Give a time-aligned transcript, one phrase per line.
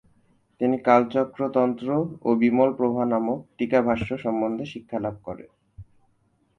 [0.61, 1.87] তিনি কালচক্র তন্ত্র
[2.21, 5.49] ও বিমলপ্রভা নামক টীকাভাষ্য সম্বন্ধে শিক্ষালাভ করেন।